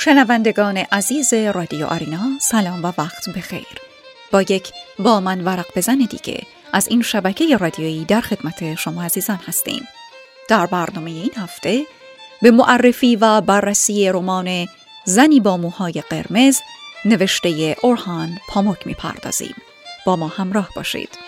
شنوندگان 0.00 0.76
عزیز 0.76 1.34
رادیو 1.34 1.86
آرینا 1.86 2.30
سلام 2.40 2.84
و 2.84 2.92
وقت 2.98 3.28
بخیر. 3.28 3.66
با 4.30 4.42
یک 4.42 4.72
با 4.98 5.20
من 5.20 5.40
ورق 5.40 5.66
بزن 5.76 5.98
دیگه 5.98 6.42
از 6.72 6.88
این 6.88 7.02
شبکه 7.02 7.56
رادیویی 7.56 8.04
در 8.04 8.20
خدمت 8.20 8.74
شما 8.74 9.02
عزیزان 9.02 9.38
هستیم. 9.48 9.88
در 10.48 10.66
برنامه 10.66 11.10
این 11.10 11.30
هفته 11.36 11.82
به 12.42 12.50
معرفی 12.50 13.16
و 13.16 13.40
بررسی 13.40 14.08
رمان 14.08 14.68
زنی 15.04 15.40
با 15.40 15.56
موهای 15.56 16.02
قرمز 16.10 16.60
نوشته 17.04 17.76
اورهان 17.82 18.38
پاموک 18.48 18.86
می‌پردازیم. 18.86 19.54
با 20.06 20.16
ما 20.16 20.28
همراه 20.28 20.68
باشید. 20.76 21.27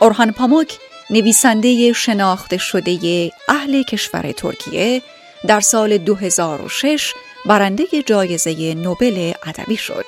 اورهان 0.00 0.32
پاموک 0.32 0.78
نویسنده 1.10 1.92
شناخته 1.92 2.56
شده 2.56 3.30
اهل 3.48 3.82
کشور 3.82 4.32
ترکیه 4.32 5.02
در 5.46 5.60
سال 5.60 5.98
2006 5.98 7.14
برنده 7.46 7.84
جایزه 8.06 8.74
نوبل 8.74 9.32
ادبی 9.46 9.76
شد. 9.76 10.04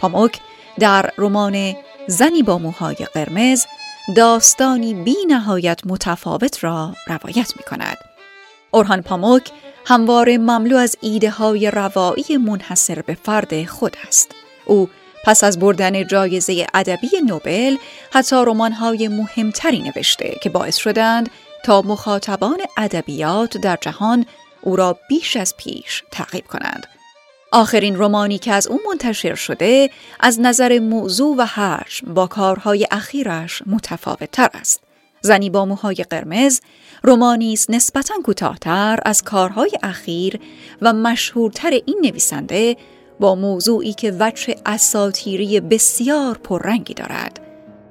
پاموک 0.00 0.40
در 0.78 1.10
رمان 1.18 1.76
زنی 2.06 2.42
با 2.42 2.58
موهای 2.58 2.96
قرمز 3.14 3.66
داستانی 4.16 4.94
بی 4.94 5.16
نهایت 5.28 5.80
متفاوت 5.86 6.64
را 6.64 6.94
روایت 7.06 7.52
می 7.56 7.62
کند. 7.70 7.98
اورهان 8.70 9.02
پاموک 9.02 9.50
همواره 9.86 10.38
مملو 10.38 10.76
از 10.76 10.96
ایده 11.00 11.30
های 11.30 11.70
روایی 11.70 12.36
منحصر 12.36 13.02
به 13.02 13.16
فرد 13.22 13.64
خود 13.64 13.96
است. 14.08 14.30
او 14.64 14.88
پس 15.24 15.44
از 15.44 15.58
بردن 15.58 16.06
جایزه 16.06 16.66
ادبی 16.74 17.08
نوبل 17.26 17.76
حتی 18.12 18.36
رمان‌های 18.36 19.08
مهمتری 19.08 19.82
نوشته 19.82 20.34
که 20.42 20.50
باعث 20.50 20.76
شدند 20.76 21.30
تا 21.64 21.82
مخاطبان 21.82 22.58
ادبیات 22.76 23.56
در 23.56 23.78
جهان 23.80 24.26
او 24.62 24.76
را 24.76 24.98
بیش 25.08 25.36
از 25.36 25.54
پیش 25.56 26.02
تعقیب 26.10 26.46
کنند. 26.46 26.86
آخرین 27.52 27.96
رمانی 27.98 28.38
که 28.38 28.52
از 28.52 28.66
او 28.66 28.80
منتشر 28.88 29.34
شده 29.34 29.90
از 30.20 30.40
نظر 30.40 30.78
موضوع 30.78 31.36
و 31.36 31.46
حجم 31.46 32.14
با 32.14 32.26
کارهای 32.26 32.86
اخیرش 32.90 33.62
متفاوت 33.66 34.30
تر 34.30 34.48
است. 34.54 34.80
زنی 35.20 35.50
با 35.50 35.64
موهای 35.64 36.04
قرمز 36.10 36.60
رومانی 37.02 37.52
است 37.52 37.70
نسبتا 37.70 38.14
کوتاهتر 38.24 38.98
از 39.04 39.22
کارهای 39.22 39.70
اخیر 39.82 40.40
و 40.82 40.92
مشهورتر 40.92 41.70
این 41.70 42.00
نویسنده 42.04 42.76
با 43.24 43.34
موضوعی 43.34 43.92
که 43.92 44.16
وجه 44.20 44.56
اساتیری 44.66 45.60
بسیار 45.60 46.38
پررنگی 46.38 46.94
دارد. 46.94 47.40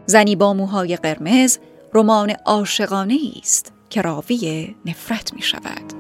زنی 0.06 0.36
با 0.36 0.53
موهای 0.53 0.95
قرمز 0.95 1.58
رمان 1.94 2.36
عاشقانه 2.45 3.20
است 3.42 3.72
که 3.89 4.02
راوی 4.02 4.76
نفرت 4.86 5.34
می 5.34 5.42
شود. 5.42 5.94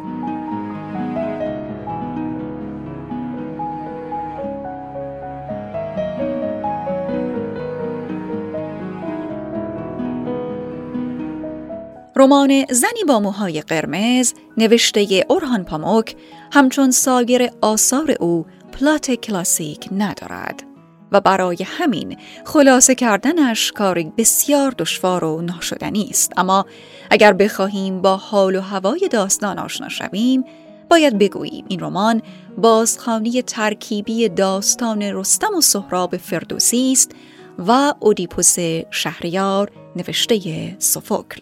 رمان 12.15 12.65
زنی 12.69 13.03
با 13.07 13.19
موهای 13.19 13.61
قرمز 13.61 14.33
نوشته 14.57 15.25
اورهان 15.29 15.63
پاموک 15.63 16.15
همچون 16.51 16.91
سایر 16.91 17.49
آثار 17.61 18.15
او 18.19 18.45
پلات 18.73 19.11
کلاسیک 19.11 19.89
ندارد 19.91 20.63
و 21.11 21.21
برای 21.21 21.57
همین 21.65 22.17
خلاصه 22.45 22.95
کردنش 22.95 23.71
کاری 23.71 24.11
بسیار 24.17 24.71
دشوار 24.71 25.23
و 25.23 25.41
ناشدنی 25.41 26.07
است 26.09 26.31
اما 26.37 26.65
اگر 27.09 27.33
بخواهیم 27.33 28.01
با 28.01 28.17
حال 28.17 28.55
و 28.55 28.61
هوای 28.61 29.09
داستان 29.11 29.59
آشنا 29.59 29.89
شویم 29.89 30.43
باید 30.89 31.17
بگوییم 31.17 31.65
این 31.67 31.79
رمان 31.79 32.21
بازخوانی 32.57 33.41
ترکیبی 33.41 34.29
داستان 34.29 35.01
رستم 35.01 35.55
و 35.57 35.61
سهراب 35.61 36.17
فردوسی 36.17 36.91
است 36.91 37.11
و 37.59 37.93
اودیپوس 37.99 38.55
شهریار 38.91 39.71
نوشته 39.95 40.75
سوفوکل 40.79 41.41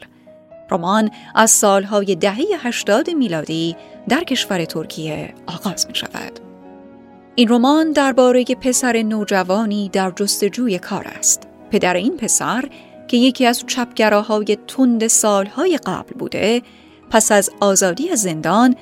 رمان 0.72 1.10
از 1.36 1.52
سالهای 1.52 2.16
دهه 2.16 2.46
هشتاد 2.60 3.10
میلادی 3.10 3.76
در 4.10 4.24
کشور 4.24 4.66
ترکیه 4.66 5.34
آغاز 5.48 5.88
می 5.88 5.96
شود. 5.96 6.51
این 7.36 7.48
رمان 7.48 7.92
درباره 7.92 8.44
پسر 8.44 9.02
نوجوانی 9.02 9.90
در 9.90 10.12
جستجوی 10.16 10.80
کار 10.80 11.08
است. 11.08 11.48
پدر 11.72 11.94
این 11.94 12.18
پسر 12.18 12.70
که 13.08 13.18
یکی 13.18 13.46
از 13.46 13.64
چپگراهای 13.68 14.58
تند 14.68 15.08
سالهای 15.08 15.80
قبل 15.86 16.14
بوده 16.20 16.62
پس 17.10 17.32
از 17.32 17.50
آزادی 17.60 18.16
زندان 18.16 18.76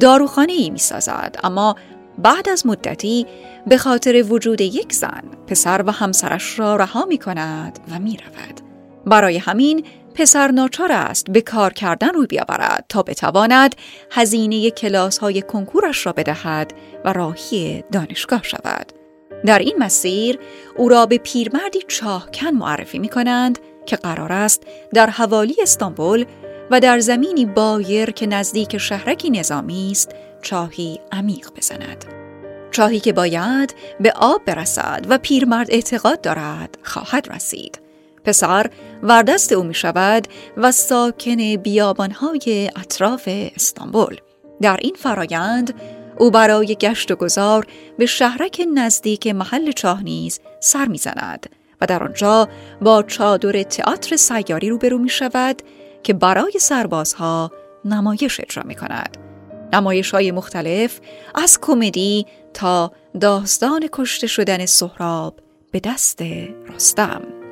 داروخانه 0.00 0.52
ای 0.52 0.70
می 0.70 0.78
سازد 0.78 1.36
اما 1.44 1.76
بعد 2.18 2.48
از 2.48 2.66
مدتی 2.66 3.26
به 3.66 3.78
خاطر 3.78 4.24
وجود 4.28 4.60
یک 4.60 4.92
زن 4.92 5.22
پسر 5.46 5.82
و 5.86 5.90
همسرش 5.90 6.58
را 6.58 6.76
رها 6.76 7.04
می 7.04 7.18
کند 7.18 7.78
و 7.90 7.98
می 7.98 8.16
رود. 8.16 8.60
برای 9.06 9.38
همین 9.38 9.84
پسر 10.14 10.50
ناچار 10.50 10.92
است 10.92 11.30
به 11.30 11.40
کار 11.40 11.72
کردن 11.72 12.08
روی 12.08 12.26
بیاورد 12.26 12.84
تا 12.88 13.02
بتواند 13.02 13.74
هزینه 14.10 14.70
کلاس 14.70 15.18
های 15.18 15.42
کنکورش 15.42 16.06
را 16.06 16.12
بدهد 16.12 16.74
و 17.04 17.12
راهی 17.12 17.84
دانشگاه 17.92 18.42
شود. 18.42 18.92
در 19.46 19.58
این 19.58 19.74
مسیر 19.78 20.38
او 20.76 20.88
را 20.88 21.06
به 21.06 21.18
پیرمردی 21.18 21.82
چاهکن 21.88 22.50
معرفی 22.50 22.98
می 22.98 23.08
کنند 23.08 23.58
که 23.86 23.96
قرار 23.96 24.32
است 24.32 24.62
در 24.94 25.10
حوالی 25.10 25.56
استانبول 25.62 26.24
و 26.70 26.80
در 26.80 26.98
زمینی 26.98 27.46
بایر 27.46 28.10
که 28.10 28.26
نزدیک 28.26 28.78
شهرکی 28.78 29.30
نظامی 29.30 29.90
است 29.90 30.14
چاهی 30.42 31.00
عمیق 31.12 31.48
بزند. 31.56 32.04
چاهی 32.70 33.00
که 33.00 33.12
باید 33.12 33.74
به 34.00 34.12
آب 34.16 34.44
برسد 34.44 35.06
و 35.08 35.18
پیرمرد 35.18 35.70
اعتقاد 35.70 36.20
دارد 36.20 36.78
خواهد 36.82 37.32
رسید. 37.32 37.83
پسر 38.24 38.70
وردست 39.02 39.52
او 39.52 39.62
می 39.62 39.74
شود 39.74 40.28
و 40.56 40.72
ساکن 40.72 41.56
بیابانهای 41.56 42.70
اطراف 42.76 43.28
استانبول. 43.28 44.16
در 44.60 44.76
این 44.82 44.94
فرایند 44.98 45.74
او 46.18 46.30
برای 46.30 46.76
گشت 46.80 47.10
و 47.10 47.16
گذار 47.16 47.66
به 47.98 48.06
شهرک 48.06 48.66
نزدیک 48.74 49.26
محل 49.26 49.72
چاه 49.72 50.02
نیز 50.02 50.40
سر 50.60 50.86
می‌زند 50.86 51.50
و 51.80 51.86
در 51.86 52.02
آنجا 52.02 52.48
با 52.82 53.02
چادر 53.02 53.62
تئاتر 53.62 54.16
سیاری 54.16 54.70
روبرو 54.70 54.98
می 54.98 55.08
شود 55.08 55.62
که 56.02 56.12
برای 56.12 56.52
سربازها 56.60 57.50
نمایش 57.84 58.40
اجرا 58.40 58.62
می 58.66 58.74
کند. 58.74 59.16
نمایش 59.72 60.10
های 60.10 60.30
مختلف 60.30 61.00
از 61.34 61.58
کمدی 61.60 62.26
تا 62.54 62.92
داستان 63.20 63.88
کشته 63.92 64.26
شدن 64.26 64.66
سهراب 64.66 65.40
به 65.72 65.80
دست 65.80 66.22
رستم. 66.74 67.43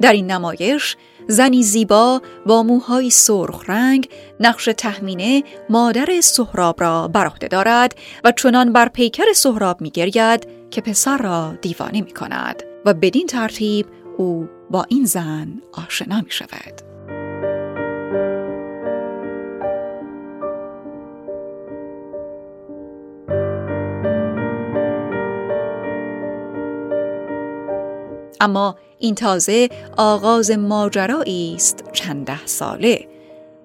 در 0.00 0.12
این 0.12 0.30
نمایش 0.30 0.96
زنی 1.28 1.62
زیبا 1.62 2.22
با 2.46 2.62
موهای 2.62 3.10
سرخ 3.10 3.64
رنگ 3.68 4.08
نقش 4.40 4.64
تهمینه 4.64 5.44
مادر 5.70 6.20
سهراب 6.20 6.80
را 6.80 7.08
بر 7.08 7.26
عهده 7.26 7.48
دارد 7.48 7.94
و 8.24 8.32
چنان 8.32 8.72
بر 8.72 8.88
پیکر 8.88 9.32
سهراب 9.34 9.80
میگرید 9.80 10.48
که 10.70 10.80
پسر 10.80 11.18
را 11.18 11.54
دیوانه 11.60 12.00
می 12.00 12.12
کند 12.12 12.62
و 12.84 12.94
بدین 12.94 13.26
ترتیب 13.26 13.86
او 14.16 14.48
با 14.70 14.86
این 14.88 15.04
زن 15.04 15.62
آشنا 15.72 16.20
می 16.20 16.30
شود. 16.30 16.80
اما 28.40 28.76
این 29.04 29.14
تازه 29.14 29.68
آغاز 29.96 30.50
ماجرایی 30.50 31.54
است 31.54 31.84
چند 31.92 32.40
ساله 32.44 33.08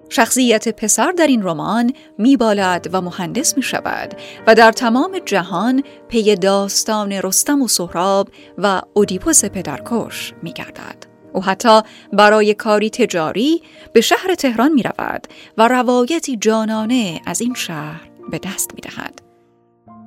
شخصیت 0.08 0.68
پسر 0.68 1.12
در 1.12 1.26
این 1.26 1.42
رمان 1.42 1.92
میبالد 2.18 2.90
و 2.92 3.00
مهندس 3.00 3.56
می 3.56 3.62
شود 3.62 4.14
و 4.46 4.54
در 4.54 4.72
تمام 4.72 5.18
جهان 5.26 5.82
پی 6.08 6.34
داستان 6.36 7.12
رستم 7.12 7.62
و 7.62 7.68
سهراب 7.68 8.28
و 8.58 8.82
اودیپوس 8.94 9.44
پدرکش 9.44 10.32
می 10.42 10.52
گردد. 10.52 11.06
او 11.32 11.42
حتی 11.42 11.80
برای 12.12 12.54
کاری 12.54 12.90
تجاری 12.90 13.62
به 13.92 14.00
شهر 14.00 14.34
تهران 14.34 14.72
می 14.72 14.82
رود 14.82 15.26
و 15.58 15.68
روایتی 15.68 16.36
جانانه 16.36 17.20
از 17.26 17.40
این 17.40 17.54
شهر 17.54 18.10
به 18.30 18.38
دست 18.38 18.74
می 18.74 18.80
دهد. 18.80 19.19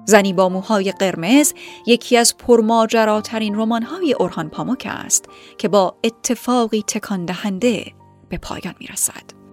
زنی 0.05 0.33
با 0.33 0.49
موهای 0.49 0.91
قرمز 0.91 1.53
یکی 1.87 2.17
از 2.17 2.37
پرماجراترین 2.37 3.55
رمان‌های 3.55 4.13
اورهان 4.13 4.49
پاموک 4.49 4.87
است 4.89 5.25
که 5.57 5.67
با 5.67 5.95
اتفاقی 6.03 6.83
تکان 6.87 7.25
دهنده 7.25 7.85
به 8.29 8.37
پایان 8.37 8.75
می‌رسد. 8.79 9.43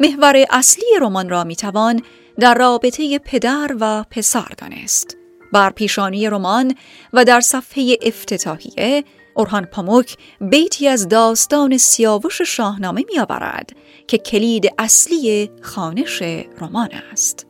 محور 0.00 0.44
اصلی 0.50 0.84
رمان 1.00 1.28
را 1.28 1.44
می‌توان 1.44 2.02
در 2.40 2.54
رابطه 2.54 3.18
پدر 3.18 3.76
و 3.80 4.04
پسر 4.10 4.48
دانست. 4.58 5.17
بر 5.52 5.70
پیشانی 5.70 6.30
رمان 6.30 6.74
و 7.12 7.24
در 7.24 7.40
صفحه 7.40 7.98
افتتاحیه 8.02 9.04
اورهان 9.34 9.64
پاموک 9.64 10.16
بیتی 10.40 10.88
از 10.88 11.08
داستان 11.08 11.76
سیاوش 11.76 12.42
شاهنامه 12.42 13.04
میآورد 13.12 13.70
که 14.06 14.18
کلید 14.18 14.72
اصلی 14.78 15.50
خانش 15.62 16.22
رمان 16.60 16.88
است. 17.12 17.46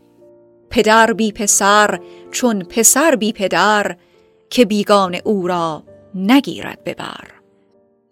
پدر 0.71 1.13
بی 1.13 1.33
پسر 1.33 2.01
چون 2.31 2.63
پسر 2.63 3.17
بی 3.17 3.33
پدر 3.33 3.97
که 4.51 4.65
بیگان 4.65 5.17
او 5.25 5.47
را 5.47 5.85
نگیرد 6.15 6.85
ببر. 6.85 7.29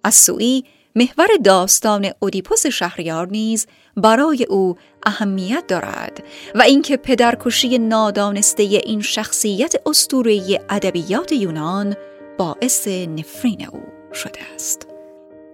از 0.04 0.14
سوی 0.14 0.64
محور 0.94 1.28
داستان 1.44 2.10
اودیپوس 2.20 2.66
شهریار 2.66 3.28
نیز 3.28 3.66
برای 3.96 4.44
او 4.44 4.76
اهمیت 5.06 5.64
دارد 5.68 6.24
و 6.54 6.62
اینکه 6.62 6.96
پدرکشی 6.96 7.78
نادانسته 7.78 8.62
این 8.62 9.00
شخصیت 9.00 9.74
اسطوره‌ای 9.86 10.60
ادبیات 10.70 11.32
یونان 11.32 11.96
باعث 12.38 12.88
نفرین 12.88 13.66
او 13.72 13.80
شده 14.14 14.40
است. 14.54 14.88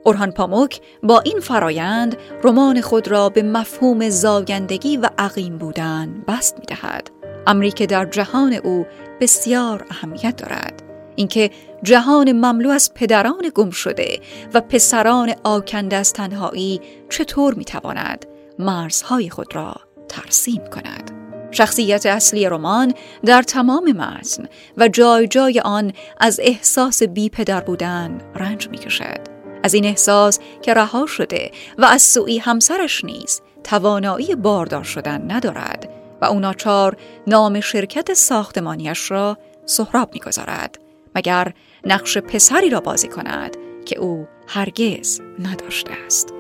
اورهان 0.05 0.31
پاموک 0.31 0.81
با 1.03 1.21
این 1.21 1.41
فرایند 1.41 2.17
رمان 2.45 2.81
خود 2.81 3.09
را 3.09 3.29
به 3.29 3.43
مفهوم 3.43 4.09
زاگندگی 4.09 4.97
و 4.97 5.09
عقیم 5.19 5.59
بودن 5.59 6.25
بست 6.29 6.59
می 6.59 6.65
دهد. 6.67 7.11
امری 7.47 7.71
در 7.71 8.05
جهان 8.05 8.53
او 8.53 8.87
بسیار 9.21 9.87
اهمیت 9.91 10.37
دارد. 10.37 10.83
اینکه 11.17 11.51
جهان 11.83 12.33
مملو 12.33 12.71
از 12.71 12.95
پدران 12.95 13.51
گم 13.55 13.71
شده 13.71 14.21
و 14.55 14.61
پسران 14.61 15.35
آکنده 15.45 15.97
از 15.97 16.13
تنهایی 16.13 16.81
چطور 17.11 17.55
می‌تواند 17.55 18.27
مرزهای 18.59 19.31
خود 19.31 19.55
را 19.55 19.75
ترسیم 20.09 20.65
کند 20.67 21.11
شخصیت 21.51 22.07
اصلی 22.07 22.49
رمان 22.49 22.95
در 23.25 23.43
تمام 23.43 23.93
متن 23.93 24.49
و 24.77 24.89
جای 24.89 25.29
جای 25.29 25.61
آن 25.61 25.93
از 26.21 26.41
احساس 26.43 27.03
بی 27.03 27.29
پدر 27.29 27.61
بودن 27.61 28.21
رنج 28.35 28.69
می 28.69 28.79
کشد. 28.79 29.21
از 29.63 29.75
این 29.75 29.85
احساس 29.85 30.39
که 30.63 30.75
رها 30.75 31.07
شده 31.07 31.51
و 31.79 31.85
از 31.85 32.03
سوی 32.03 32.39
همسرش 32.39 33.05
نیز 33.05 33.41
توانایی 33.65 34.35
باردار 34.35 34.85
شدن 34.85 35.31
ندارد 35.31 35.89
و 36.21 36.25
او 36.25 36.41
ناچار 36.41 36.97
نام 37.27 37.61
شرکت 37.61 38.15
ساختمانیش 38.15 39.11
را 39.11 39.39
سهراب 39.67 40.11
می‌گذارد 40.13 40.79
مگر 41.15 41.53
نقش 41.85 42.19
پسری 42.19 42.71
را 42.71 42.81
بازی 42.81 43.09
کند 43.09 43.57
که 43.85 43.99
او 43.99 44.27
هرگز 44.47 45.21
نداشته 45.39 45.93
است. 46.07 46.32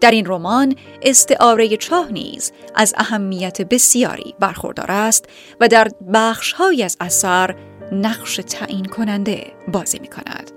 در 0.00 0.10
این 0.10 0.26
رمان 0.26 0.74
استعاره 1.02 1.76
چاه 1.76 2.12
نیز 2.12 2.52
از 2.74 2.94
اهمیت 2.96 3.62
بسیاری 3.62 4.34
برخوردار 4.40 4.90
است 4.90 5.24
و 5.60 5.68
در 5.68 5.88
بخشهایی 6.14 6.82
از 6.82 6.96
اثر 7.00 7.56
نقش 7.92 8.36
تعیین 8.36 8.84
کننده 8.84 9.52
بازی 9.68 9.98
می 9.98 10.08
کند. 10.08 10.50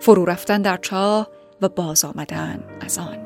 فرو 0.00 0.24
رفتن 0.24 0.62
در 0.62 0.76
چاه 0.76 1.28
و 1.62 1.68
باز 1.68 2.04
آمدن 2.04 2.64
از 2.80 2.98
آن 2.98 3.18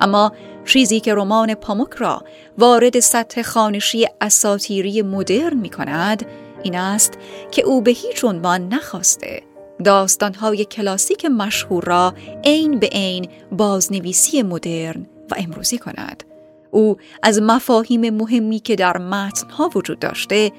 اما 0.00 0.32
چیزی 0.64 1.00
که 1.00 1.14
رمان 1.14 1.54
پاموک 1.54 1.92
را 1.98 2.22
وارد 2.58 3.00
سطح 3.00 3.42
خانشی 3.42 4.06
اساتیری 4.20 5.02
مدرن 5.02 5.56
می 5.56 5.70
کند 5.70 6.26
این 6.62 6.76
است 6.76 7.18
که 7.50 7.62
او 7.62 7.82
به 7.82 7.90
هیچ 7.90 8.24
عنوان 8.24 8.68
نخواسته 8.68 9.42
داستانهای 9.84 10.64
کلاسیک 10.64 11.24
مشهور 11.24 11.84
را 11.84 12.14
عین 12.44 12.78
به 12.78 12.86
عین 12.86 13.28
بازنویسی 13.52 14.42
مدرن 14.42 15.06
و 15.30 15.34
امروزی 15.38 15.78
کند 15.78 16.24
او 16.70 16.96
از 17.22 17.42
مفاهیم 17.42 18.10
مهمی 18.10 18.58
که 18.60 18.76
در 18.76 18.98
متنها 18.98 19.70
وجود 19.74 19.98
داشته 19.98 20.52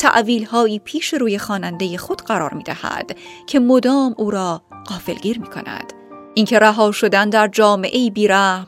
تعویل 0.00 0.44
هایی 0.44 0.78
پیش 0.78 1.14
روی 1.14 1.38
خواننده 1.38 1.98
خود 1.98 2.22
قرار 2.22 2.54
می 2.54 2.62
دهد 2.62 3.16
که 3.46 3.60
مدام 3.60 4.14
او 4.18 4.30
را 4.30 4.62
قافلگیر 4.86 5.38
می 5.38 5.46
کند. 5.46 5.92
اینکه 6.34 6.58
رها 6.58 6.92
شدن 6.92 7.30
در 7.30 7.48
جامعه 7.48 8.10
بیرحم 8.10 8.66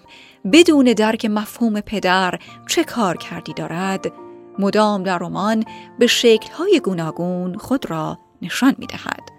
بدون 0.53 0.85
درک 0.85 1.25
مفهوم 1.25 1.81
پدر 1.81 2.39
چه 2.69 2.85
کار 2.85 3.17
کردی 3.17 3.53
دارد 3.53 4.13
مدام 4.59 5.03
در 5.03 5.19
رمان 5.19 5.65
به 5.99 6.07
شکلهای 6.07 6.81
گوناگون 6.85 7.59
خود 7.59 7.91
را 7.91 8.19
نشان 8.43 8.75
می 8.79 8.87
دهد. 8.87 9.38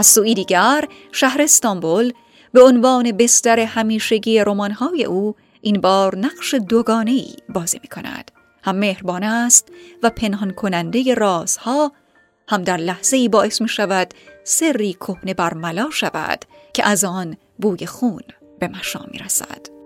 از 0.00 0.06
سوی 0.06 0.34
دیگر 0.34 0.84
شهر 1.12 1.42
استانبول 1.42 2.12
به 2.52 2.62
عنوان 2.62 3.12
بستر 3.12 3.60
همیشگی 3.60 4.40
رمانهای 4.40 5.04
او 5.04 5.34
این 5.60 5.80
بار 5.80 6.16
نقش 6.16 6.54
دوگانه‌ای 6.54 7.36
بازی 7.48 7.80
می 7.82 7.88
کند. 7.88 8.30
هم 8.62 8.76
مهربان 8.76 9.24
است 9.24 9.68
و 10.02 10.10
پنهان 10.10 10.50
کننده 10.50 11.14
رازها 11.14 11.92
هم 12.48 12.62
در 12.62 12.76
لحظه 12.76 13.16
ای 13.16 13.28
باعث 13.28 13.60
می 13.60 13.68
شود 13.68 14.14
سری 14.44 14.92
کهنه 14.92 15.34
برملا 15.34 15.90
شود 15.92 16.44
که 16.74 16.88
از 16.88 17.04
آن 17.04 17.36
بوی 17.58 17.86
خون 17.86 18.22
به 18.58 18.68
مشام 18.68 19.08
می 19.12 19.18
رسد. 19.18 19.79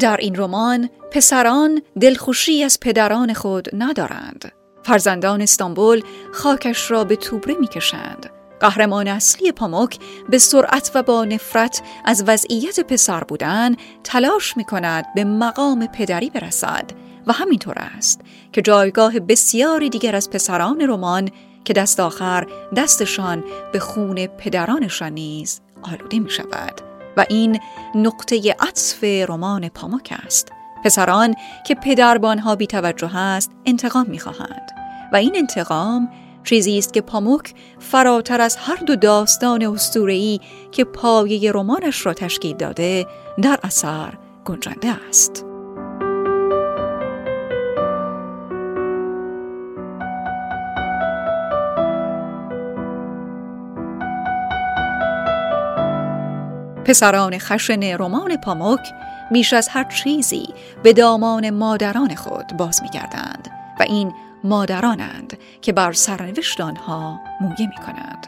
در 0.00 0.16
این 0.16 0.36
رمان 0.36 0.90
پسران 1.10 1.82
دلخوشی 2.00 2.64
از 2.64 2.80
پدران 2.80 3.32
خود 3.32 3.68
ندارند. 3.72 4.52
فرزندان 4.82 5.42
استانبول 5.42 6.02
خاکش 6.32 6.90
را 6.90 7.04
به 7.04 7.16
توبره 7.16 7.54
می‌کشند. 7.54 8.30
قهرمان 8.60 9.08
اصلی 9.08 9.52
پاموک 9.52 9.98
به 10.28 10.38
سرعت 10.38 10.90
و 10.94 11.02
با 11.02 11.24
نفرت 11.24 11.82
از 12.04 12.24
وضعیت 12.26 12.80
پسر 12.80 13.24
بودن 13.24 13.74
تلاش 14.04 14.56
می 14.56 14.64
کند 14.64 15.04
به 15.14 15.24
مقام 15.24 15.86
پدری 15.86 16.30
برسد 16.30 16.90
و 17.26 17.32
همینطور 17.32 17.74
است 17.78 18.20
که 18.52 18.62
جایگاه 18.62 19.20
بسیاری 19.20 19.90
دیگر 19.90 20.16
از 20.16 20.30
پسران 20.30 20.80
رمان 20.80 21.30
که 21.64 21.72
دست 21.72 22.00
آخر 22.00 22.46
دستشان 22.76 23.44
به 23.72 23.78
خون 23.78 24.26
پدرانشان 24.26 25.12
نیز 25.12 25.60
آلوده 25.82 26.18
می 26.18 26.30
شود 26.30 26.93
و 27.16 27.24
این 27.28 27.60
نقطه 27.94 28.56
عطف 28.60 29.04
رمان 29.04 29.68
پاموک 29.68 30.14
است 30.26 30.52
پسران 30.84 31.34
که 31.66 31.74
پدربانها 31.74 32.56
بی 32.56 32.66
توجه 32.66 33.16
است 33.16 33.50
انتقام 33.66 34.06
می 34.06 34.18
خواهند 34.18 34.70
و 35.12 35.16
این 35.16 35.36
انتقام 35.36 36.08
چیزی 36.44 36.78
است 36.78 36.92
که 36.92 37.00
پاموک 37.00 37.54
فراتر 37.78 38.40
از 38.40 38.56
هر 38.56 38.76
دو 38.76 38.96
داستان 38.96 39.62
اسطوره‌ای 39.62 40.40
که 40.72 40.84
پایه 40.84 41.52
رمانش 41.52 42.06
را 42.06 42.14
تشکیل 42.14 42.56
داده 42.56 43.06
در 43.42 43.58
اثر 43.62 44.14
گنجانده 44.44 45.08
است. 45.08 45.53
پسران 56.84 57.38
خشن 57.38 57.82
رمان 57.82 58.36
پاموک 58.36 58.80
بیش 59.32 59.52
از 59.52 59.68
هر 59.68 59.84
چیزی 59.84 60.48
به 60.82 60.92
دامان 60.92 61.50
مادران 61.50 62.14
خود 62.14 62.46
باز 62.46 62.82
می‌گردند 62.82 63.48
و 63.80 63.82
این 63.82 64.12
مادرانند 64.44 65.38
که 65.62 65.72
بر 65.72 65.92
سرنوشت 65.92 66.60
آنها 66.60 67.20
مویه 67.40 67.68
می 67.68 67.76
کنند. 67.86 68.26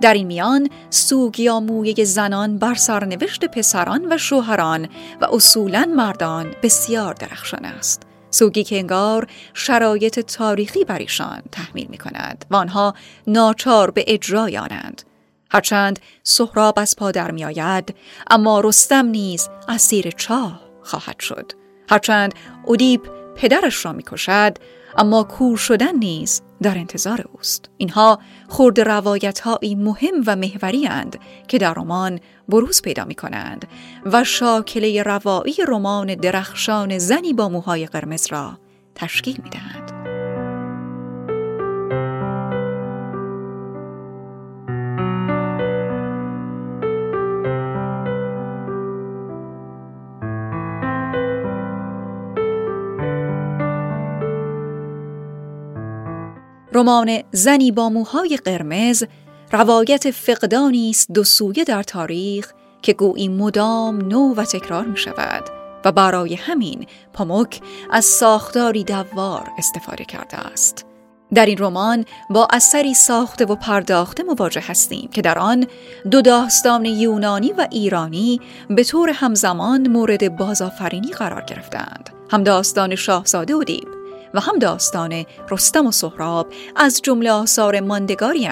در 0.00 0.14
این 0.14 0.26
میان 0.26 0.68
سوگ 0.90 1.40
یا 1.40 1.60
مویه 1.60 2.04
زنان 2.04 2.58
بر 2.58 2.74
سرنوشت 2.74 3.44
پسران 3.44 4.06
و 4.12 4.18
شوهران 4.18 4.88
و 5.20 5.26
اصولا 5.32 5.92
مردان 5.96 6.46
بسیار 6.62 7.14
درخشان 7.14 7.64
است. 7.64 8.02
سوگی 8.30 8.64
که 8.64 8.78
انگار 8.78 9.26
شرایط 9.54 10.20
تاریخی 10.20 10.84
بر 10.84 10.98
ایشان 10.98 11.42
تحمیل 11.52 11.86
می 11.90 11.98
کند 11.98 12.44
و 12.50 12.56
آنها 12.56 12.94
ناچار 13.26 13.90
به 13.90 14.04
اجرای 14.06 14.58
آنند. 14.58 15.02
هرچند 15.50 15.98
سهراب 16.22 16.78
از 16.78 16.96
پا 16.96 17.10
در 17.10 17.30
می 17.30 17.44
آید 17.44 17.94
اما 18.30 18.60
رستم 18.60 19.06
نیز 19.06 19.48
اسیر 19.68 20.10
چاه 20.10 20.60
خواهد 20.82 21.20
شد. 21.20 21.52
هرچند 21.90 22.34
اودیپ 22.64 23.08
پدرش 23.36 23.84
را 23.84 23.92
می 23.92 24.02
کشد 24.02 24.58
اما 24.96 25.22
کور 25.22 25.56
شدن 25.56 25.96
نیز 25.96 26.42
در 26.62 26.78
انتظار 26.78 27.24
اوست 27.32 27.70
اینها 27.76 28.18
خورد 28.48 28.80
روایت 28.80 29.40
هایی 29.40 29.74
مهم 29.74 30.22
و 30.26 30.36
محوری 30.36 30.86
اند 30.86 31.18
که 31.48 31.58
در 31.58 31.74
رمان 31.74 32.20
بروز 32.48 32.82
پیدا 32.82 33.04
می 33.04 33.14
کنند 33.14 33.68
و 34.06 34.24
شاکله 34.24 35.02
روایی 35.02 35.56
رمان 35.68 36.14
درخشان 36.14 36.98
زنی 36.98 37.32
با 37.32 37.48
موهای 37.48 37.86
قرمز 37.86 38.26
را 38.30 38.58
تشکیل 38.94 39.40
می 39.44 39.50
دهند. 39.50 39.97
رمان 56.88 57.22
زنی 57.32 57.70
با 57.70 57.88
موهای 57.88 58.36
قرمز 58.44 59.04
روایت 59.52 60.10
فقدانی 60.10 60.90
است 60.90 61.12
دو 61.12 61.24
سویه 61.24 61.64
در 61.64 61.82
تاریخ 61.82 62.52
که 62.82 62.92
گویی 62.92 63.28
مدام 63.28 63.98
نو 63.98 64.34
و 64.34 64.44
تکرار 64.44 64.84
می 64.84 64.96
شود 64.96 65.44
و 65.84 65.92
برای 65.92 66.34
همین 66.34 66.86
پاموک 67.12 67.60
از 67.90 68.04
ساختاری 68.04 68.84
دوار 68.84 69.48
استفاده 69.58 70.04
کرده 70.04 70.36
است. 70.36 70.86
در 71.34 71.46
این 71.46 71.58
رمان 71.58 72.04
با 72.30 72.48
اثری 72.50 72.94
ساخته 72.94 73.44
و 73.44 73.54
پرداخته 73.54 74.22
مواجه 74.22 74.62
هستیم 74.66 75.10
که 75.12 75.22
در 75.22 75.38
آن 75.38 75.66
دو 76.10 76.22
داستان 76.22 76.84
یونانی 76.84 77.52
و 77.52 77.66
ایرانی 77.70 78.40
به 78.70 78.84
طور 78.84 79.10
همزمان 79.10 79.88
مورد 79.88 80.36
بازآفرینی 80.36 81.10
قرار 81.10 81.44
گرفتند 81.44 82.10
هم 82.30 82.42
داستان 82.42 82.94
شاهزاده 82.94 83.54
و 83.54 83.64
دیو 83.64 83.97
و 84.34 84.40
هم 84.40 84.58
داستان 84.58 85.24
رستم 85.50 85.86
و 85.86 85.92
سهراب 85.92 86.52
از 86.76 87.00
جمله 87.02 87.30
آثار 87.30 87.80
ماندگاری 87.80 88.48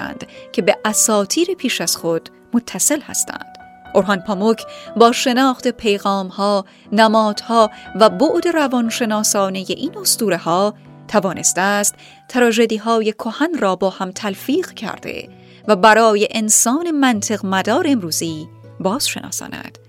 که 0.53 0.63
به 0.63 0.77
اساتیر 0.85 1.55
پیش 1.55 1.81
از 1.81 1.97
خود 1.97 2.31
متصل 2.55 3.01
هستند 3.01 3.57
اورهان 3.95 4.21
پاموک 4.21 4.63
با 4.97 5.13
شناخت 5.13 5.69
پیغام 5.69 6.29
ها، 6.29 6.65
نمادها 6.93 7.71
و 8.01 8.11
بعد 8.11 8.49
روانشناسانه 8.49 9.65
این 9.69 9.99
اسطوره 9.99 10.37
ها 10.37 10.75
توانسته 11.09 11.61
است 11.61 11.95
تراژدی 12.29 12.77
های 12.77 13.13
کهن 13.13 13.59
را 13.59 13.77
با 13.77 13.91
هم 13.91 14.11
تلفیق 14.11 14.73
کرده 14.73 15.29
و 15.69 15.77
برای 15.77 16.29
انسان 16.31 16.91
منطق 16.91 17.47
مدار 17.47 17.85
امروزی 17.89 18.49
باز 18.81 19.09
شناساند. 19.09 19.86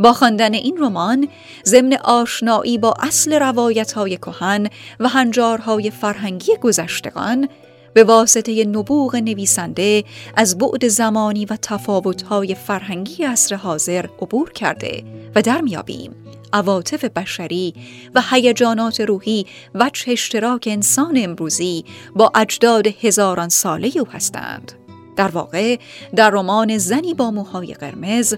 با 0.00 0.12
خواندن 0.12 0.54
این 0.54 0.76
رمان 0.80 1.28
ضمن 1.64 1.96
آشنایی 2.04 2.78
با 2.78 2.94
اصل 3.00 3.32
روایت 3.32 3.92
های 3.92 4.16
کهن 4.16 4.68
و 5.00 5.08
هنجارهای 5.08 5.90
فرهنگی 5.90 6.52
گذشتگان 6.60 7.48
به 7.94 8.04
واسطه 8.04 8.64
نبوغ 8.64 9.16
نویسنده 9.16 10.04
از 10.36 10.58
بعد 10.58 10.88
زمانی 10.88 11.44
و 11.44 11.56
تفاوت‌های 11.62 12.54
فرهنگی 12.54 13.24
عصر 13.24 13.54
حاضر 13.54 14.06
عبور 14.22 14.52
کرده 14.52 15.04
و 15.34 15.42
در 15.42 15.60
میابیم 15.60 16.14
عواطف 16.52 17.04
بشری 17.04 17.74
و 18.14 18.22
هیجانات 18.30 19.00
روحی 19.00 19.46
و 19.74 19.90
اشتراک 20.06 20.68
انسان 20.70 21.14
امروزی 21.16 21.84
با 22.16 22.32
اجداد 22.34 22.86
هزاران 22.86 23.48
ساله 23.48 23.92
او 23.98 24.08
هستند. 24.08 24.72
در 25.16 25.28
واقع 25.28 25.76
در 26.16 26.30
رمان 26.30 26.78
زنی 26.78 27.14
با 27.14 27.30
موهای 27.30 27.74
قرمز 27.74 28.34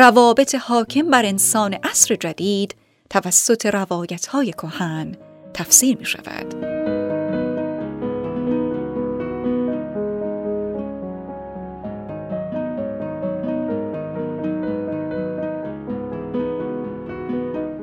روابط 0.00 0.54
حاکم 0.54 1.10
بر 1.10 1.24
انسان 1.24 1.74
عصر 1.74 2.14
جدید 2.14 2.74
توسط 3.10 3.66
روایت 3.66 4.26
های 4.26 4.52
کهن 4.52 5.16
تفسیر 5.54 5.98
می 5.98 6.04
شود. 6.04 6.54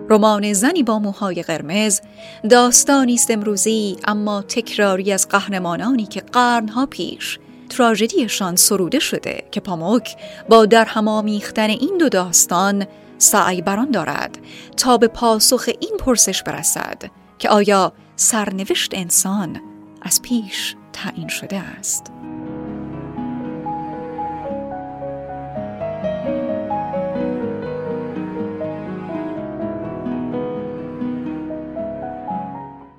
رمان 0.10 0.54
زنی 0.54 0.84
با 0.84 1.00
موهای 1.00 1.44
قرمز 1.44 2.02
داستانی 2.50 3.14
است 3.14 3.32
امروزی 3.32 3.98
اما 4.06 4.42
تکراری 4.42 5.12
از 5.12 5.28
قهرمانانی 5.28 6.06
که 6.06 6.22
قرنها 6.22 6.86
پیش 6.86 7.40
تراژدیشان 7.70 8.56
سروده 8.56 9.00
شده 9.00 9.44
که 9.52 9.60
پاموک 9.60 10.16
با 10.50 10.66
در 10.66 10.86
همامیختن 10.86 11.70
این 11.70 11.98
دو 12.00 12.10
داستان 12.10 12.86
سعی 13.18 13.62
بران 13.62 13.92
دارد 13.92 14.38
تا 14.78 14.98
به 14.98 15.08
پاسخ 15.08 15.70
این 15.80 15.98
پرسش 16.00 16.44
برسد 16.44 17.04
که 17.40 17.50
آیا 17.50 17.94
سرنوشت 18.16 18.92
انسان 18.94 19.62
از 20.02 20.22
پیش 20.22 20.76
تعیین 20.94 21.28
شده 21.28 21.58
است. 21.58 22.12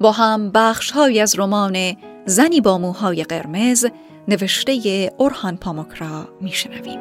با 0.00 0.12
هم 0.12 0.50
بخش 0.50 0.90
های 0.90 1.20
از 1.20 1.38
رمان 1.38 1.96
زنی 2.26 2.60
با 2.60 2.78
موهای 2.78 3.24
قرمز 3.24 3.86
نوشته 4.28 5.10
اورهان 5.16 5.56
پاموک 5.56 5.90
را 5.92 6.28
میشنویم. 6.40 7.00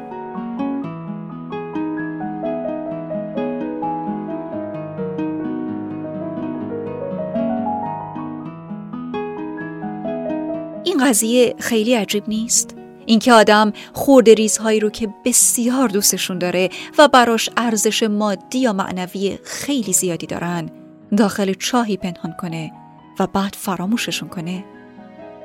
این 10.84 11.04
قضیه 11.04 11.54
خیلی 11.58 11.94
عجیب 11.94 12.24
نیست؟ 12.28 12.74
اینکه 13.06 13.32
آدم 13.32 13.72
خورده 13.92 14.34
ریزهایی 14.34 14.80
رو 14.80 14.90
که 14.90 15.08
بسیار 15.24 15.88
دوستشون 15.88 16.38
داره 16.38 16.68
و 16.98 17.08
براش 17.08 17.50
ارزش 17.56 18.02
مادی 18.02 18.58
یا 18.58 18.72
معنوی 18.72 19.38
خیلی 19.44 19.92
زیادی 19.92 20.26
دارن 20.26 20.70
داخل 21.16 21.54
چاهی 21.54 21.96
پنهان 21.96 22.34
کنه 22.40 22.72
و 23.20 23.26
بعد 23.26 23.54
فراموششون 23.58 24.28
کنه 24.28 24.64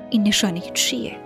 این 0.09 0.23
نشانه 0.23 0.61
چیه؟ 0.73 1.17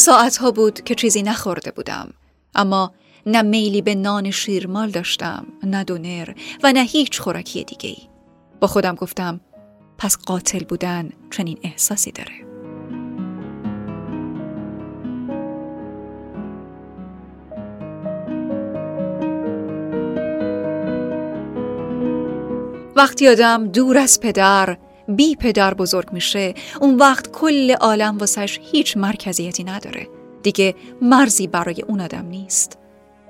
ساعتها 0.00 0.50
بود 0.50 0.80
که 0.80 0.94
چیزی 0.94 1.22
نخورده 1.22 1.70
بودم 1.70 2.12
اما 2.54 2.92
نه 3.26 3.42
میلی 3.42 3.82
به 3.82 3.94
نان 3.94 4.30
شیرمال 4.30 4.90
داشتم 4.90 5.46
نه 5.62 5.84
دونر 5.84 6.34
و 6.62 6.72
نه 6.72 6.80
هیچ 6.80 7.20
خوراکی 7.20 7.64
دیگه 7.64 7.88
ای. 7.88 7.96
با 8.60 8.66
خودم 8.66 8.94
گفتم 8.94 9.40
پس 9.98 10.16
قاتل 10.16 10.64
بودن 10.64 11.10
چنین 11.30 11.58
احساسی 11.62 12.12
داره 12.12 12.32
وقتی 22.96 23.28
آدم 23.28 23.68
دور 23.68 23.98
از 23.98 24.20
پدر 24.20 24.78
بی 25.16 25.36
پدر 25.36 25.74
بزرگ 25.74 26.12
میشه 26.12 26.54
اون 26.80 26.96
وقت 26.96 27.30
کل 27.30 27.70
عالم 27.70 28.18
واسش 28.18 28.60
هیچ 28.72 28.96
مرکزیتی 28.96 29.64
نداره. 29.64 30.08
دیگه 30.42 30.74
مرزی 31.02 31.46
برای 31.46 31.82
اون 31.82 32.00
آدم 32.00 32.26
نیست. 32.26 32.78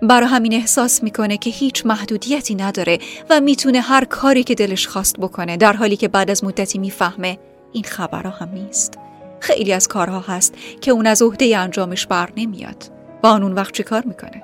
برای 0.03 0.29
همین 0.29 0.55
احساس 0.55 1.03
می‌کنه 1.03 1.37
که 1.37 1.51
هیچ 1.51 1.87
محدودیتی 1.87 2.55
نداره 2.55 2.99
و 3.31 3.41
می‌تونه 3.41 3.81
هر 3.81 4.05
کاری 4.05 4.45
که 4.45 4.55
دلش 4.55 4.87
خواست 4.87 5.17
بکنه 5.17 5.57
در 5.57 5.73
حالی 5.73 5.97
که 5.97 6.09
بعد 6.09 6.31
از 6.31 6.45
مدتی 6.45 6.79
می‌فهمه 6.79 7.39
این 7.73 7.85
خبرها 7.85 8.31
هم 8.31 8.49
نیست. 8.55 8.99
خیلی 9.41 9.73
از 9.73 9.89
کارها 9.89 10.21
هست 10.21 10.55
که 10.81 10.91
اون 10.91 11.07
از 11.07 11.23
عهده 11.23 11.59
انجامش 11.59 12.07
بر 12.07 12.29
نمیاد. 12.37 12.85
با 13.23 13.31
اون 13.31 13.53
وقت 13.53 13.75
چی 13.75 13.83
کار 13.83 14.03
می‌کنه؟ 14.07 14.43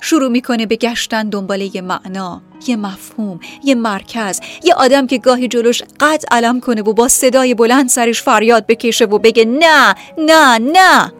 شروع 0.00 0.28
می‌کنه 0.28 0.66
به 0.66 0.76
گشتن 0.76 1.28
دنبال 1.28 1.60
یه 1.60 1.80
معنا 1.80 2.42
یه 2.66 2.76
مفهوم 2.76 3.40
یه 3.64 3.74
مرکز 3.74 4.40
یه 4.64 4.74
آدم 4.74 5.06
که 5.06 5.18
گاهی 5.18 5.48
جلوش 5.48 5.82
قد 6.00 6.24
علم 6.30 6.60
کنه 6.60 6.82
و 6.82 6.92
با 6.92 7.08
صدای 7.08 7.54
بلند 7.54 7.88
سرش 7.88 8.22
فریاد 8.22 8.66
بکشه 8.66 9.04
و 9.04 9.18
بگه 9.18 9.44
نه 9.44 9.94
نه 10.18 10.58
نه. 10.58 11.12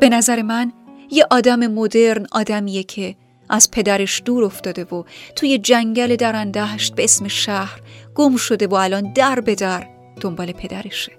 به 0.00 0.08
نظر 0.08 0.42
من 0.42 0.72
یه 1.10 1.26
آدم 1.30 1.66
مدرن 1.66 2.26
آدمیه 2.32 2.82
که 2.82 3.14
از 3.52 3.70
پدرش 3.70 4.22
دور 4.24 4.44
افتاده 4.44 4.84
و 4.84 5.02
توی 5.36 5.58
جنگل 5.58 6.16
درندهشت 6.16 6.94
به 6.94 7.04
اسم 7.04 7.28
شهر 7.28 7.80
گم 8.14 8.36
شده 8.36 8.66
و 8.66 8.74
الان 8.74 9.12
در 9.12 9.40
به 9.40 9.54
در 9.54 9.86
دنبال 10.20 10.52
پدرشه. 10.52 11.12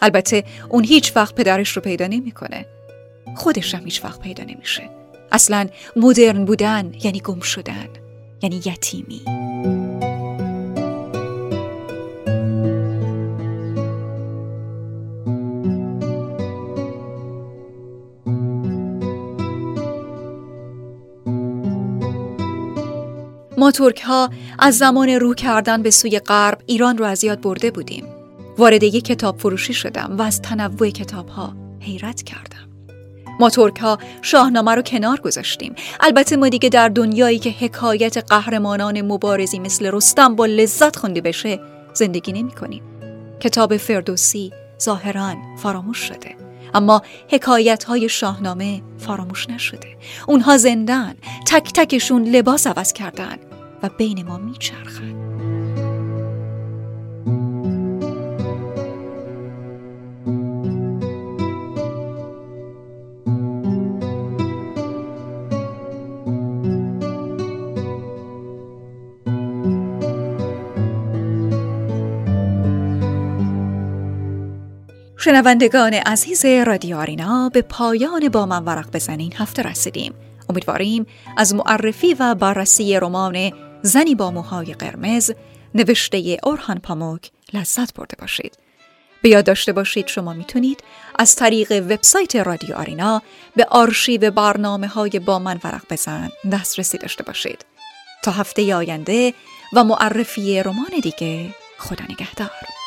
البته 0.00 0.44
اون 0.68 0.84
هیچ 0.84 1.16
وقت 1.16 1.34
پدرش 1.34 1.70
رو 1.70 1.82
پیدا 1.82 2.06
نمی‌کنه. 2.06 2.66
خودش 3.36 3.74
هم 3.74 3.84
هیچ 3.84 4.04
وقت 4.04 4.20
پیدا 4.20 4.44
نمیشه. 4.44 4.90
اصلا 5.32 5.68
مدرن 5.96 6.44
بودن 6.44 6.92
یعنی 7.02 7.20
گم 7.20 7.40
شدن 7.40 7.88
یعنی 8.42 8.56
یتیمی. 8.56 9.20
ما 23.64 23.70
ترک 23.70 24.00
ها 24.00 24.30
از 24.58 24.78
زمان 24.78 25.08
رو 25.08 25.34
کردن 25.34 25.82
به 25.82 25.90
سوی 25.90 26.18
غرب 26.18 26.58
ایران 26.66 26.98
رو 26.98 27.04
از 27.04 27.24
یاد 27.24 27.40
برده 27.40 27.70
بودیم. 27.70 28.06
وارد 28.58 28.82
یک 28.82 29.04
کتاب 29.04 29.38
فروشی 29.38 29.74
شدم 29.74 30.16
و 30.18 30.22
از 30.22 30.42
تنوع 30.42 30.90
کتاب 30.90 31.28
ها 31.28 31.54
حیرت 31.80 32.22
کردم. 32.22 32.68
ما 33.40 33.50
ترک 33.50 33.76
ها 33.76 33.98
شاهنامه 34.22 34.74
رو 34.74 34.82
کنار 34.82 35.20
گذاشتیم 35.20 35.74
البته 36.00 36.36
ما 36.36 36.48
دیگه 36.48 36.68
در 36.68 36.88
دنیایی 36.88 37.38
که 37.38 37.50
حکایت 37.50 38.16
قهرمانان 38.16 39.02
مبارزی 39.02 39.58
مثل 39.58 39.90
رستم 39.92 40.36
با 40.36 40.46
لذت 40.46 40.96
خونده 40.96 41.20
بشه 41.20 41.60
زندگی 41.94 42.32
نمی 42.32 42.52
کنیم. 42.52 42.82
کتاب 43.40 43.76
فردوسی 43.76 44.52
ظاهرا 44.82 45.34
فراموش 45.58 45.98
شده 45.98 46.36
اما 46.74 47.02
حکایت 47.30 47.84
های 47.84 48.08
شاهنامه 48.08 48.82
فراموش 48.98 49.50
نشده 49.50 49.96
اونها 50.28 50.56
زندن 50.56 51.14
تک 51.46 51.72
تکشون 51.72 52.24
لباس 52.24 52.66
عوض 52.66 52.92
کردن 52.92 53.38
و 53.84 53.88
بین 53.88 54.26
ما 54.26 54.38
میچرخن 54.38 55.14
شنوندگان 75.16 75.94
عزیز 75.94 76.44
رادیو 76.44 76.96
آرینا 76.96 77.48
به 77.48 77.62
پایان 77.62 78.28
با 78.28 78.46
من 78.46 78.64
ورق 78.64 78.90
بزنین 78.92 79.32
هفته 79.36 79.62
رسیدیم. 79.62 80.14
امیدواریم 80.48 81.06
از 81.36 81.54
معرفی 81.54 82.14
و 82.14 82.34
بررسی 82.34 83.00
رمان 83.00 83.52
زنی 83.86 84.14
با 84.14 84.30
موهای 84.30 84.74
قرمز 84.74 85.30
نوشته 85.74 86.38
اورهان 86.42 86.78
پاموک 86.78 87.30
لذت 87.52 87.94
برده 87.94 88.16
باشید. 88.20 88.58
به 89.22 89.28
یاد 89.28 89.44
داشته 89.44 89.72
باشید 89.72 90.06
شما 90.06 90.32
می‌تونید 90.32 90.84
از 91.18 91.36
طریق 91.36 91.72
وبسایت 91.72 92.36
رادیو 92.36 92.76
آرینا 92.76 93.22
به 93.56 93.66
آرشیو 93.70 94.30
برنامه 94.30 94.86
های 94.86 95.10
با 95.10 95.38
من 95.38 95.60
ورق 95.64 95.82
بزن 95.90 96.30
دسترسی 96.52 96.98
داشته 96.98 97.24
باشید. 97.24 97.64
تا 98.22 98.30
هفته 98.30 98.74
آینده 98.74 99.34
و 99.72 99.84
معرفی 99.84 100.62
رمان 100.62 101.00
دیگه 101.02 101.54
خدا 101.78 102.04
نگهدار. 102.04 102.83